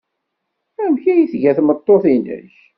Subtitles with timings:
[0.83, 2.53] Amek ay tga tmeṭṭut-nnek?